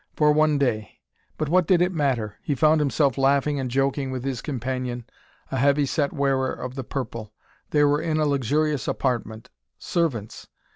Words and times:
For 0.15 0.31
one 0.31 0.57
day. 0.57 0.99
But 1.37 1.47
what 1.47 1.67
did 1.67 1.79
it 1.79 1.91
matter? 1.91 2.39
He 2.41 2.55
found 2.55 2.81
himself 2.81 3.19
laughing 3.19 3.59
and 3.59 3.69
joking 3.69 4.09
with 4.09 4.23
his 4.23 4.41
companion, 4.41 5.05
a 5.51 5.57
heavy 5.57 5.85
set 5.85 6.11
wearer 6.11 6.51
of 6.51 6.73
the 6.73 6.83
purple. 6.83 7.33
They 7.69 7.83
were 7.83 8.01
in 8.01 8.17
a 8.17 8.25
luxurious 8.25 8.87
apartment. 8.87 9.51
Servants! 9.77 10.47